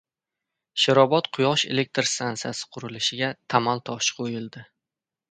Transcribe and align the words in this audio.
Sherobod 0.83 1.27
quyosh 1.37 1.65
elektr 1.75 2.09
stansiyasi 2.11 2.69
qurilishiga 2.77 3.29
tamal 3.55 3.83
toshi 3.91 4.17
qo‘yildi 4.21 4.65